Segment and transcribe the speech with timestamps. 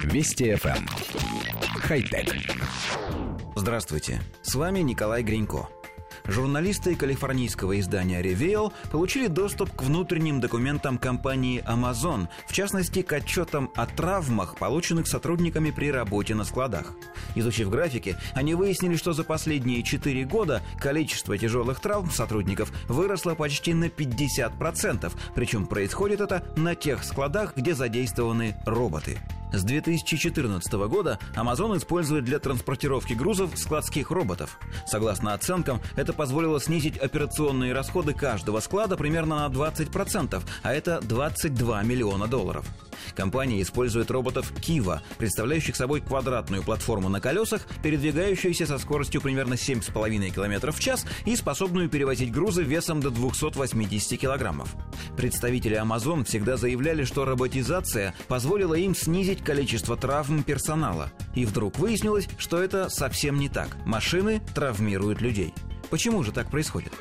[0.00, 0.76] Вести FM.
[0.76, 0.86] Эм.
[1.80, 2.34] Хай-тек.
[3.54, 5.68] Здравствуйте, с вами Николай Гринько.
[6.24, 13.70] Журналисты калифорнийского издания Reveal получили доступ к внутренним документам компании Amazon, в частности, к отчетам
[13.74, 16.94] о травмах, полученных сотрудниками при работе на складах.
[17.34, 23.74] Изучив графики, они выяснили, что за последние 4 года количество тяжелых травм сотрудников выросло почти
[23.74, 29.18] на 50%, причем происходит это на тех складах, где задействованы роботы.
[29.52, 34.58] С 2014 года Amazon использует для транспортировки грузов складских роботов.
[34.86, 41.82] Согласно оценкам, это позволило снизить операционные расходы каждого склада примерно на 20%, а это 22
[41.82, 42.64] миллиона долларов.
[43.14, 50.30] Компания использует роботов Kiva, представляющих собой квадратную платформу на колесах, передвигающуюся со скоростью примерно 7,5
[50.30, 54.74] км в час и способную перевозить грузы весом до 280 килограммов.
[55.16, 61.10] Представители Amazon всегда заявляли, что роботизация позволила им снизить количество травм персонала.
[61.34, 63.76] И вдруг выяснилось, что это совсем не так.
[63.84, 65.54] Машины травмируют людей.
[65.90, 66.92] Почему же так происходит?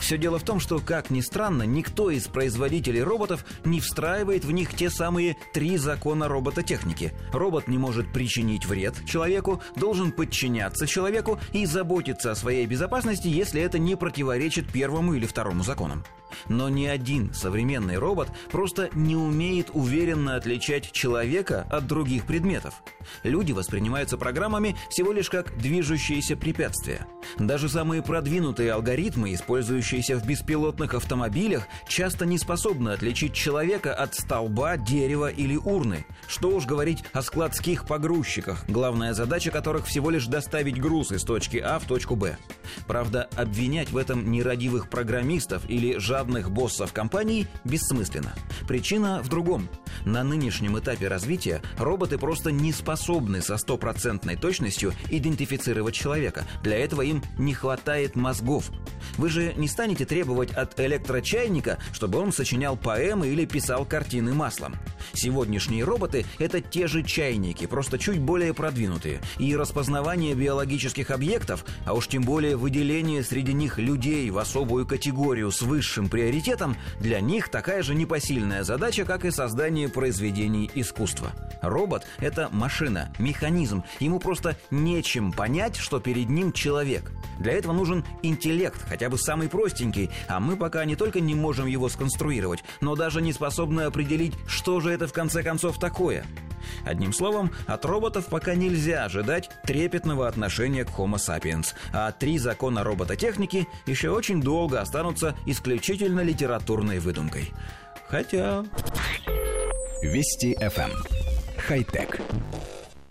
[0.00, 4.52] Все дело в том, что, как ни странно, никто из производителей роботов не встраивает в
[4.52, 7.12] них те самые три закона робототехники.
[7.32, 13.60] Робот не может причинить вред человеку, должен подчиняться человеку и заботиться о своей безопасности, если
[13.60, 16.04] это не противоречит первому или второму законам.
[16.48, 22.74] Но ни один современный робот просто не умеет уверенно отличать человека от других предметов.
[23.22, 27.06] Люди воспринимаются программами всего лишь как движущиеся препятствия.
[27.38, 34.76] Даже самые продвинутые алгоритмы, использующиеся в беспилотных автомобилях, часто не способны отличить человека от столба,
[34.76, 36.06] дерева или урны.
[36.28, 41.58] Что уж говорить о складских погрузчиках, главная задача которых всего лишь доставить груз из точки
[41.58, 42.36] А в точку Б.
[42.86, 48.34] Правда, обвинять в этом нерадивых программистов или жадных боссов компаний бессмысленно.
[48.66, 49.68] Причина в другом.
[50.04, 56.44] На нынешнем этапе развития роботы просто не способны со стопроцентной точностью идентифицировать человека.
[56.62, 58.70] Для этого им не хватает мозгов.
[59.18, 64.76] Вы же не станете требовать от электрочайника, чтобы он сочинял поэмы или писал картины маслом.
[65.12, 69.20] Сегодняшние роботы— это те же чайники, просто чуть более продвинутые.
[69.38, 75.50] И распознавание биологических объектов, а уж тем более выделение среди них людей в особую категорию
[75.50, 81.32] с высшим приоритетом, для них такая же непосильная задача, как и создание произведений искусства.
[81.62, 83.84] Робот— это машина, механизм.
[84.00, 87.12] Ему просто нечем понять, что перед ним человек.
[87.38, 91.66] Для этого нужен интеллект, хотя бы самый простенький, а мы пока не только не можем
[91.66, 96.24] его сконструировать, но даже не способны определить, что же это в конце концов такое.
[96.84, 102.84] Одним словом, от роботов пока нельзя ожидать трепетного отношения к Homo sapiens, а три закона
[102.84, 107.52] робототехники еще очень долго останутся исключительно литературной выдумкой.
[108.08, 108.64] Хотя...
[110.02, 110.90] Вести FM.
[110.90, 111.04] Эм.
[111.58, 112.20] Хай-тек.